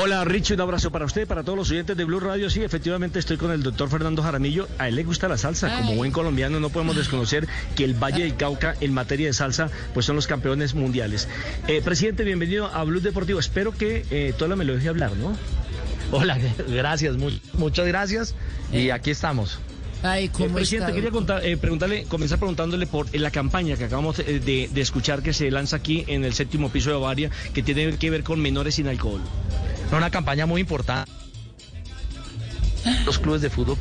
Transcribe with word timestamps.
Hola 0.00 0.24
Richie, 0.24 0.54
un 0.54 0.60
abrazo 0.60 0.92
para 0.92 1.06
usted, 1.06 1.26
para 1.26 1.42
todos 1.42 1.58
los 1.58 1.70
oyentes 1.72 1.96
de 1.96 2.04
Blue 2.04 2.20
Radio. 2.20 2.48
Sí, 2.50 2.62
efectivamente 2.62 3.18
estoy 3.18 3.36
con 3.36 3.50
el 3.50 3.64
doctor 3.64 3.90
Fernando 3.90 4.22
Jaramillo. 4.22 4.68
A 4.78 4.86
él 4.86 4.94
le 4.94 5.02
gusta 5.02 5.26
la 5.26 5.36
salsa. 5.36 5.76
Como 5.76 5.96
buen 5.96 6.12
colombiano 6.12 6.60
no 6.60 6.70
podemos 6.70 6.94
desconocer 6.94 7.48
que 7.74 7.82
el 7.82 7.94
Valle 7.94 8.22
del 8.22 8.36
Cauca 8.36 8.76
en 8.80 8.94
materia 8.94 9.26
de 9.26 9.32
salsa 9.32 9.70
pues 9.94 10.06
son 10.06 10.14
los 10.14 10.28
campeones 10.28 10.76
mundiales. 10.76 11.28
Eh, 11.66 11.82
presidente, 11.84 12.22
bienvenido 12.22 12.66
a 12.66 12.84
Blue 12.84 13.00
Deportivo. 13.00 13.40
Espero 13.40 13.72
que 13.72 14.06
eh, 14.12 14.32
toda 14.38 14.50
la 14.50 14.56
me 14.56 14.64
lo 14.64 14.76
deje 14.76 14.88
hablar, 14.88 15.16
¿no? 15.16 15.36
Hola, 16.12 16.38
gracias, 16.68 17.16
muchas 17.54 17.86
gracias. 17.88 18.36
Y 18.72 18.90
aquí 18.90 19.10
estamos. 19.10 19.58
Ay, 20.02 20.28
¿cómo 20.28 20.46
eh, 20.46 20.50
presidente, 20.50 20.92
quería 20.92 21.10
contar, 21.10 21.44
eh, 21.44 21.56
preguntarle, 21.56 22.04
comenzar 22.04 22.38
preguntándole 22.38 22.86
por 22.86 23.06
eh, 23.12 23.18
la 23.18 23.30
campaña 23.30 23.76
que 23.76 23.84
acabamos 23.84 24.18
de, 24.18 24.70
escuchar 24.76 25.22
que 25.22 25.32
se 25.32 25.50
lanza 25.50 25.76
aquí 25.76 26.04
en 26.06 26.24
el 26.24 26.34
séptimo 26.34 26.70
piso 26.70 26.90
de 26.90 26.96
Bavaria, 26.96 27.30
que 27.52 27.62
tiene 27.62 27.96
que 27.96 28.10
ver 28.10 28.22
con 28.22 28.40
menores 28.40 28.76
sin 28.76 28.86
alcohol. 28.86 29.20
Una 29.96 30.10
campaña 30.10 30.46
muy 30.46 30.60
importante. 30.60 31.10
Los 33.04 33.18
clubes 33.18 33.42
de 33.42 33.50
fútbol 33.50 33.76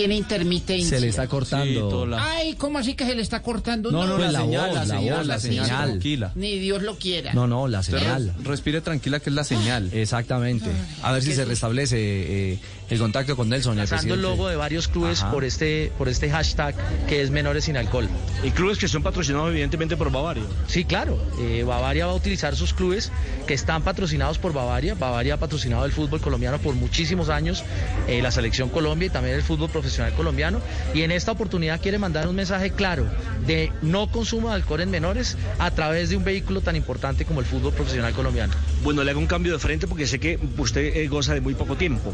tiene 0.00 0.16
intermitencia. 0.16 0.96
Se 0.96 1.00
le 1.00 1.08
está 1.08 1.26
cortando. 1.28 2.08
Ay, 2.18 2.54
¿cómo 2.54 2.78
así 2.78 2.94
que 2.94 3.04
se 3.04 3.14
le 3.14 3.20
está 3.20 3.42
cortando? 3.42 3.90
No, 3.90 4.06
no, 4.06 4.16
la, 4.16 4.40
señal, 4.40 4.74
la, 4.74 4.86
señal, 4.86 5.28
la, 5.28 5.38
señal, 5.38 5.66
Tranquila. 5.68 6.32
Ni 6.36 6.58
Dios 6.58 6.82
lo 6.82 6.96
quiera. 6.96 7.34
No, 7.34 7.46
no, 7.46 7.68
la 7.68 7.82
señal. 7.82 8.32
respire 8.42 8.80
tranquila 8.80 9.20
que 9.20 9.28
es 9.28 9.36
la 9.36 9.44
señal. 9.44 9.90
Exactamente. 9.92 10.70
A 11.02 11.12
ver 11.12 11.22
si 11.22 11.34
se 11.34 11.44
restablece 11.44 11.98
eh, 11.98 12.58
el 12.88 12.98
contacto 12.98 13.36
con 13.36 13.50
Nelson. 13.50 13.76
Pasando 13.76 14.14
el, 14.14 14.22
logo 14.22 14.48
de 14.48 14.56
varios 14.56 14.88
clubes 14.88 15.22
por 15.24 15.44
este, 15.44 15.92
por 15.98 16.08
este 16.08 16.30
hashtag 16.30 16.74
que 17.06 17.20
es 17.20 17.30
menores 17.30 17.64
sin 17.64 17.76
alcohol. 17.76 18.08
Y 18.42 18.52
clubes 18.52 18.78
que 18.78 18.88
son 18.88 19.02
patrocinados 19.02 19.50
evidentemente 19.50 19.98
por 19.98 20.10
Bavaria. 20.10 20.44
Sí, 20.66 20.84
claro. 20.84 21.18
Eh, 21.40 21.62
Bavaria 21.64 22.06
va 22.06 22.12
a 22.12 22.16
utilizar 22.16 22.56
sus 22.56 22.72
clubes 22.72 23.12
que 23.46 23.52
están 23.52 23.82
patrocinados 23.82 24.38
por 24.38 24.54
Bavaria. 24.54 24.94
Bavaria 24.94 25.34
ha 25.34 25.38
patrocinado 25.38 25.84
el 25.84 25.92
fútbol 25.92 26.22
colombiano 26.22 26.58
por 26.58 26.74
muchísimos 26.74 27.28
años, 27.28 27.64
eh, 28.08 28.22
la 28.22 28.30
selección 28.30 28.70
Colombia 28.70 29.06
y 29.06 29.10
también 29.10 29.36
el 29.36 29.42
fútbol 29.42 29.68
profesional 29.68 29.89
colombiano. 30.16 30.60
Y 30.94 31.02
en 31.02 31.10
esta 31.10 31.32
oportunidad 31.32 31.80
quiere 31.80 31.98
mandar 31.98 32.28
un 32.28 32.36
mensaje 32.36 32.70
claro 32.70 33.06
de 33.46 33.72
no 33.82 34.10
consumo 34.10 34.48
de 34.48 34.54
alcohol 34.54 34.80
en 34.80 34.90
menores 34.90 35.36
a 35.58 35.70
través 35.70 36.10
de 36.10 36.16
un 36.16 36.24
vehículo 36.24 36.60
tan 36.60 36.76
importante 36.76 37.24
como 37.24 37.40
el 37.40 37.46
fútbol 37.46 37.72
profesional 37.72 38.12
colombiano. 38.12 38.52
Bueno, 38.82 39.04
le 39.04 39.10
hago 39.10 39.20
un 39.20 39.26
cambio 39.26 39.52
de 39.52 39.58
frente 39.58 39.86
porque 39.86 40.06
sé 40.06 40.18
que 40.18 40.38
usted 40.58 40.96
eh, 40.96 41.08
goza 41.08 41.34
de 41.34 41.40
muy 41.40 41.54
poco 41.54 41.76
tiempo. 41.76 42.12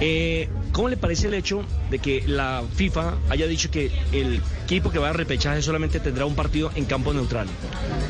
Eh, 0.00 0.48
¿Cómo 0.72 0.88
le 0.88 0.96
parece 0.96 1.28
el 1.28 1.34
hecho 1.34 1.64
de 1.90 1.98
que 1.98 2.24
la 2.26 2.62
FIFA 2.74 3.14
haya 3.30 3.46
dicho 3.46 3.70
que 3.70 3.90
el 4.12 4.40
equipo 4.64 4.90
que 4.90 4.98
va 4.98 5.10
a 5.10 5.12
repechaje 5.12 5.62
solamente 5.62 6.00
tendrá 6.00 6.26
un 6.26 6.34
partido 6.34 6.70
en 6.74 6.84
campo 6.84 7.12
neutral? 7.12 7.46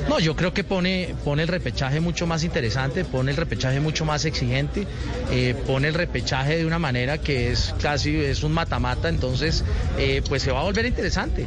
No, 0.08 0.18
yo 0.18 0.36
creo 0.36 0.52
que 0.52 0.64
pone, 0.64 1.14
pone 1.24 1.42
el 1.42 1.48
repechaje 1.48 2.00
mucho 2.00 2.26
más 2.26 2.44
interesante, 2.44 3.04
pone 3.04 3.30
el 3.30 3.36
repechaje 3.36 3.80
mucho 3.80 4.04
más 4.04 4.24
exigente, 4.24 4.86
eh, 5.30 5.54
pone 5.66 5.88
el 5.88 5.94
repechaje 5.94 6.58
de 6.58 6.66
una 6.66 6.78
manera 6.78 7.18
que 7.18 7.52
es 7.52 7.74
casi 7.80 8.16
es 8.16 8.42
un 8.42 8.52
mata-mata, 8.52 8.93
entonces 9.04 9.64
pues 10.28 10.42
se 10.42 10.52
va 10.52 10.60
a 10.60 10.64
volver 10.64 10.86
interesante. 10.86 11.46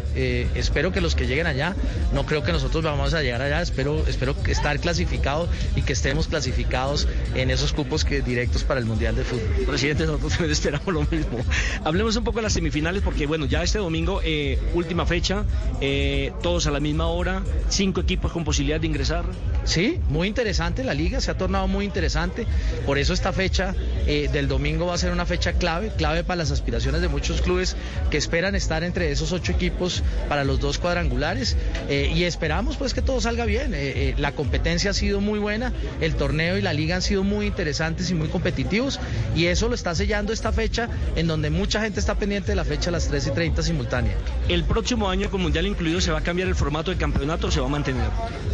espero 0.56 0.92
que 0.92 1.02
los 1.02 1.16
que 1.16 1.28
lleguen 1.28 1.48
allá, 1.48 1.76
no 2.14 2.26
creo 2.26 2.44
que 2.44 2.52
nosotros 2.52 2.84
vamos 2.84 3.14
a 3.14 3.22
llegar 3.22 3.42
allá, 3.42 3.62
espero, 3.62 4.06
espero 4.08 4.36
estar 4.48 4.80
clasificados 4.80 5.50
y 5.76 5.82
que 5.82 5.94
estemos 5.94 6.28
clasificados 6.28 7.08
en 7.36 7.52
esos 7.52 7.74
cupos 7.74 8.06
que 8.06 8.22
directos 8.22 8.64
para 8.64 8.80
el 8.80 8.86
Mundial 8.86 9.16
de 9.16 9.24
Fútbol. 9.24 9.66
Presidente, 9.66 10.06
nosotros 10.06 10.34
también 10.34 10.52
esperamos 10.52 10.88
lo 10.88 11.02
mismo. 11.02 11.40
Hablemos 11.84 12.16
un 12.16 12.24
poco 12.24 12.38
de 12.40 12.44
las 12.44 12.54
semifinales 12.54 13.02
porque, 13.04 13.28
bueno, 13.28 13.46
ya 13.46 13.64
este 13.64 13.80
domingo, 13.80 14.22
eh, 14.24 14.60
última 14.74 15.06
fecha, 15.06 15.44
eh, 15.82 16.32
todos 16.42 16.68
a 16.68 16.72
la 16.72 16.80
misma 16.80 17.08
hora, 17.08 17.44
cinco 17.70 18.02
equipos 18.02 18.32
con 18.32 18.44
posibilidad 18.44 18.80
de 18.80 18.88
ingresar. 18.88 19.26
Sí, 19.64 20.00
muy 20.10 20.28
interesante 20.28 20.84
la 20.84 20.94
liga, 20.94 21.20
se 21.20 21.32
ha 21.32 21.38
tornado 21.38 21.68
muy 21.68 21.86
interesante. 21.86 22.46
Por 22.86 22.98
eso 22.98 23.14
esta 23.14 23.34
fecha 23.34 23.76
eh, 24.06 24.30
del 24.32 24.48
domingo 24.48 24.86
va 24.86 24.96
a 24.96 24.98
ser 24.98 25.12
una 25.12 25.26
fecha 25.26 25.54
clave, 25.54 25.92
clave 25.98 26.24
para 26.24 26.38
las 26.38 26.52
aspiraciones 26.52 27.02
de 27.02 27.10
muchos 27.10 27.37
clubes 27.42 27.76
que 28.10 28.18
esperan 28.18 28.56
estar 28.56 28.84
entre 28.84 29.12
esos 29.12 29.32
ocho 29.32 29.52
equipos 29.52 30.04
para 30.30 30.44
los 30.44 30.60
dos 30.60 30.78
cuadrangulares. 30.78 31.56
y 31.90 32.24
esperamos 32.24 32.78
pues 32.78 32.94
que 32.94 33.02
todo 33.02 33.22
salga 33.22 33.46
bien. 33.46 33.76
la 34.18 34.32
competencia 34.34 34.92
ha 34.92 34.94
sido 34.94 35.22
muy 35.22 35.40
buena, 35.40 35.74
el 36.02 36.16
torneo 36.16 36.58
y 36.58 36.62
la 36.62 36.74
liga 36.74 36.96
han 36.96 37.02
sido 37.02 37.24
muy 37.24 37.48
interesantes 37.48 38.10
y 38.10 38.16
muy 38.16 38.28
competitivos. 38.28 39.00
Y 39.36 39.46
eso 39.46 39.68
lo 39.68 39.76
está 39.76 39.96
sellando 39.96 40.34
esta 40.34 40.52
fecha 40.52 40.90
en 41.16 41.28
donde 41.28 41.50
mucha 41.50 41.82
gente 41.82 42.00
está 42.00 42.16
pendiente 42.16 42.52
de 42.52 42.56
la 42.56 42.66
fecha 42.66 42.90
a 42.90 42.94
las 42.94 43.08
3 43.08 43.28
y 43.28 43.32
30 43.32 43.64
simultánea. 43.64 44.16
¿El 44.48 44.64
próximo 44.64 45.10
año 45.10 45.30
con 45.30 45.42
Mundial 45.42 45.68
incluido 45.68 46.02
se 46.02 46.12
va 46.12 46.20
a 46.20 46.24
cambiar 46.24 46.48
el 46.48 46.56
formato 46.56 46.92
de 46.92 46.98
campeonato 46.98 47.48
o 47.48 47.52
se 47.52 47.60
va 47.60 47.68
a 47.68 47.70
mantener? 47.70 48.10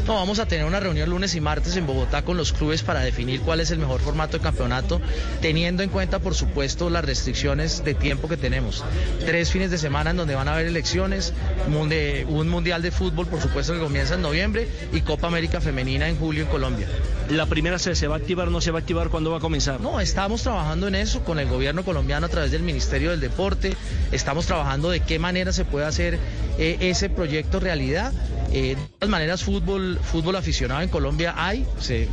No, 0.08 0.16
vamos 0.16 0.40
a 0.40 0.46
tener 0.46 0.66
una 0.66 0.80
reunión 0.80 1.10
lunes 1.10 1.36
y 1.36 1.42
martes 1.42 1.76
en 1.78 1.86
Bogotá 1.86 2.24
con 2.24 2.38
los 2.38 2.54
clubes 2.54 2.82
para 2.82 3.02
definir 3.02 3.42
cuál 3.42 3.60
es 3.60 3.72
el 3.72 3.80
mejor 3.80 4.02
formato 4.02 4.38
de 4.38 4.44
campeonato, 4.44 5.02
teniendo 5.42 5.84
en 5.84 5.90
cuenta, 5.90 6.20
por 6.20 6.36
supuesto, 6.36 6.90
las 6.90 7.06
restricciones 7.06 7.84
de 7.84 7.94
tiempo 7.94 8.28
que 8.28 8.38
tenemos. 8.38 8.73
Tres 9.20 9.52
fines 9.52 9.72
de 9.72 9.78
semana 9.78 10.12
en 10.12 10.18
donde 10.18 10.36
van 10.36 10.48
a 10.48 10.54
haber 10.54 10.68
elecciones, 10.68 11.34
un 11.68 12.50
Mundial 12.50 12.82
de 12.82 12.92
Fútbol, 12.92 13.28
por 13.28 13.42
supuesto, 13.42 13.74
que 13.74 13.80
comienza 13.80 14.16
en 14.16 14.22
noviembre 14.22 14.68
y 14.92 15.02
Copa 15.02 15.28
América 15.28 15.62
Femenina 15.62 16.08
en 16.08 16.18
julio 16.18 16.44
en 16.44 16.50
Colombia. 16.50 16.88
¿La 17.30 17.46
primera 17.46 17.80
se, 17.80 17.96
se 17.96 18.08
va 18.08 18.16
a 18.16 18.18
activar 18.18 18.50
o 18.50 18.52
no 18.52 18.62
se 18.62 18.72
va 18.72 18.80
a 18.80 18.82
activar? 18.82 19.10
¿Cuándo 19.10 19.32
va 19.32 19.38
a 19.38 19.40
comenzar? 19.40 19.80
No, 19.80 20.00
estamos 20.00 20.44
trabajando 20.44 20.88
en 20.88 20.96
eso 20.96 21.24
con 21.24 21.40
el 21.40 21.48
gobierno 21.48 21.84
colombiano 21.84 22.26
a 22.26 22.30
través 22.30 22.52
del 22.52 22.64
Ministerio 22.64 23.12
del 23.12 23.20
Deporte. 23.20 23.76
Estamos 24.12 24.46
trabajando 24.46 24.90
de 24.90 25.00
qué 25.00 25.20
manera 25.20 25.54
se 25.54 25.64
puede 25.66 25.86
hacer 25.86 26.20
eh, 26.58 26.78
ese 26.82 27.10
proyecto 27.10 27.60
realidad. 27.60 28.12
Eh, 28.53 28.75
de 28.75 28.88
todas 29.00 29.09
maneras, 29.09 29.44
fútbol, 29.44 30.00
fútbol 30.00 30.36
aficionado 30.36 30.81
en 30.81 30.90
Colombia 30.90 31.34
hay, 31.36 31.66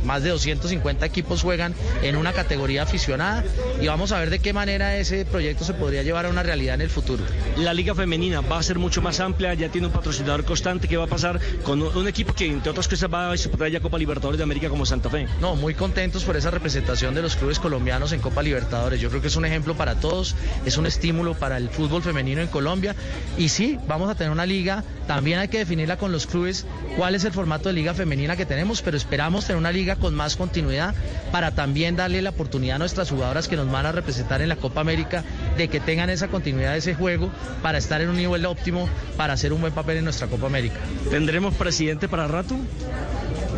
más 0.03 0.23
de 0.23 0.31
250 0.31 1.05
equipos 1.05 1.43
juegan 1.43 1.75
en 2.01 2.15
una 2.15 2.33
categoría 2.33 2.81
aficionada 2.81 3.43
y 3.79 3.85
vamos 3.85 4.11
a 4.11 4.19
ver 4.19 4.31
de 4.31 4.39
qué 4.39 4.51
manera 4.51 4.97
ese 4.97 5.23
proyecto 5.23 5.63
se 5.63 5.75
podría 5.75 6.01
llevar 6.01 6.25
a 6.25 6.29
una 6.29 6.41
realidad 6.41 6.75
en 6.75 6.81
el 6.81 6.89
futuro. 6.89 7.23
La 7.57 7.75
liga 7.75 7.93
femenina 7.93 8.41
va 8.41 8.57
a 8.57 8.63
ser 8.63 8.79
mucho 8.79 9.03
más 9.03 9.19
amplia, 9.19 9.53
ya 9.53 9.69
tiene 9.69 9.87
un 9.87 9.93
patrocinador 9.93 10.43
constante, 10.43 10.87
¿qué 10.87 10.97
va 10.97 11.03
a 11.03 11.07
pasar 11.07 11.39
con 11.63 11.79
un 11.81 12.07
equipo 12.07 12.33
que 12.33 12.47
entre 12.47 12.71
otras 12.71 12.87
cosas 12.87 13.13
va 13.13 13.29
a 13.29 13.33
disputar 13.33 13.69
ya 13.69 13.79
Copa 13.79 13.99
Libertadores 13.99 14.39
de 14.39 14.43
América 14.43 14.67
como 14.67 14.83
Santa 14.87 15.11
Fe? 15.11 15.27
No, 15.41 15.55
muy 15.55 15.75
contentos 15.75 16.23
por 16.23 16.37
esa 16.37 16.49
representación 16.49 17.13
de 17.13 17.21
los 17.21 17.35
clubes 17.35 17.59
colombianos 17.59 18.13
en 18.13 18.19
Copa 18.19 18.41
Libertadores. 18.41 18.99
Yo 18.99 19.09
creo 19.09 19.21
que 19.21 19.27
es 19.27 19.35
un 19.35 19.45
ejemplo 19.45 19.75
para 19.75 19.99
todos, 19.99 20.35
es 20.65 20.77
un 20.77 20.87
estímulo 20.87 21.35
para 21.35 21.57
el 21.57 21.69
fútbol 21.69 22.01
femenino 22.01 22.41
en 22.41 22.47
Colombia 22.47 22.95
y 23.37 23.49
sí, 23.49 23.77
vamos 23.87 24.09
a 24.09 24.15
tener 24.15 24.31
una 24.31 24.47
liga, 24.47 24.83
también 25.05 25.37
hay 25.37 25.47
que 25.47 25.59
definirla 25.59 25.97
con 25.97 26.11
los 26.11 26.25
clubes 26.31 26.65
cuál 26.97 27.15
es 27.15 27.23
el 27.23 27.31
formato 27.31 27.69
de 27.69 27.73
liga 27.73 27.93
femenina 27.93 28.35
que 28.35 28.45
tenemos, 28.45 28.81
pero 28.81 28.97
esperamos 28.97 29.45
tener 29.45 29.57
una 29.57 29.71
liga 29.71 29.95
con 29.95 30.15
más 30.15 30.35
continuidad 30.35 30.95
para 31.31 31.51
también 31.51 31.95
darle 31.95 32.21
la 32.21 32.31
oportunidad 32.31 32.77
a 32.77 32.79
nuestras 32.79 33.09
jugadoras 33.09 33.47
que 33.47 33.55
nos 33.55 33.69
van 33.71 33.85
a 33.85 33.91
representar 33.91 34.41
en 34.41 34.49
la 34.49 34.55
Copa 34.55 34.81
América 34.81 35.23
de 35.57 35.67
que 35.67 35.79
tengan 35.79 36.09
esa 36.09 36.29
continuidad 36.29 36.71
de 36.73 36.79
ese 36.79 36.95
juego 36.95 37.29
para 37.61 37.77
estar 37.77 38.01
en 38.01 38.09
un 38.09 38.17
nivel 38.17 38.45
óptimo 38.45 38.89
para 39.17 39.33
hacer 39.33 39.53
un 39.53 39.61
buen 39.61 39.73
papel 39.73 39.97
en 39.97 40.05
nuestra 40.05 40.27
Copa 40.27 40.47
América. 40.47 40.79
¿Tendremos 41.09 41.53
presidente 41.53 42.07
para 42.07 42.27
rato? 42.27 42.55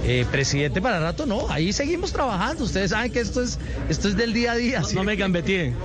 Eh, 0.06 0.26
presidente 0.30 0.82
para 0.82 1.00
rato, 1.00 1.26
no, 1.26 1.50
ahí 1.50 1.72
seguimos 1.72 2.12
trabajando. 2.12 2.66
Ustedes 2.66 2.92
saben 2.92 3.12
que 3.12 3.22
esto 3.22 3.42
es, 3.42 3.58
esto 3.88 4.10
es 4.10 4.18
del 4.18 4.34
día 4.34 4.52
a 4.52 4.56
día. 4.56 4.82
No, 4.94 5.04
me 5.04 5.16
gambetíen. 5.16 5.76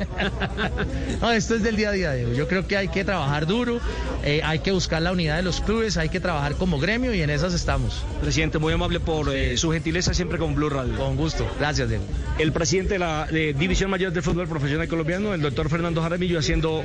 no, 1.20 1.30
esto 1.30 1.54
es 1.54 1.62
del 1.62 1.76
día 1.76 1.90
a 1.90 1.92
día. 1.92 2.18
Yo 2.34 2.48
creo 2.48 2.66
que 2.66 2.76
hay 2.76 2.88
que 2.88 3.04
trabajar 3.04 3.46
duro, 3.46 3.80
eh, 4.24 4.40
hay 4.42 4.58
que 4.58 4.72
buscar 4.72 5.02
la 5.02 5.12
unidad 5.12 5.36
de 5.36 5.42
los 5.42 5.60
clubes, 5.60 5.96
hay 5.96 6.08
que 6.08 6.18
trabajar 6.18 6.56
como 6.56 6.80
gremio 6.80 7.14
y 7.14 7.22
en 7.22 7.30
esas 7.30 7.54
estamos. 7.54 8.02
Presidente, 8.20 8.58
muy 8.58 8.72
amable 8.72 8.98
por 8.98 9.32
eh, 9.32 9.56
su 9.56 9.70
gentileza 9.70 10.12
siempre 10.14 10.38
con 10.38 10.54
Blue 10.56 10.68
Radio. 10.68 10.96
Con 10.96 11.16
gusto, 11.16 11.48
gracias 11.60 11.88
Diego. 11.88 12.04
El 12.38 12.52
presidente 12.52 12.94
de 12.94 12.98
la 12.98 13.26
División 13.26 13.90
Mayor 13.90 14.12
del 14.12 14.22
Fútbol 14.22 14.48
Profesional 14.48 14.88
Colombiano, 14.88 15.32
el 15.32 15.42
doctor 15.42 15.68
Fernando 15.68 16.02
Jaramillo, 16.02 16.38
haciendo, 16.38 16.84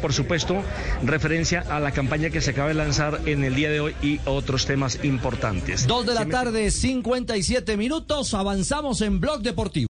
por 0.00 0.12
supuesto, 0.12 0.62
referencia 1.04 1.60
a 1.60 1.80
la 1.80 1.92
campaña 1.92 2.30
que 2.30 2.40
se 2.40 2.50
acaba 2.50 2.68
de 2.68 2.74
lanzar 2.74 3.20
en 3.26 3.44
el 3.44 3.54
día 3.54 3.70
de 3.70 3.80
hoy 3.80 3.94
y 4.02 4.20
otros 4.24 4.66
temas 4.66 5.00
importantes. 5.02 5.86
Dos 5.86 6.06
de 6.06 6.14
la 6.14 6.26
tarde, 6.26 6.71
57 6.72 7.76
minutos, 7.76 8.34
avanzamos 8.34 9.00
en 9.02 9.20
Blog 9.20 9.42
Deportivo. 9.42 9.72